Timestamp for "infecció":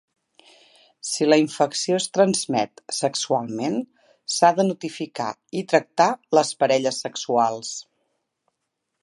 1.41-1.99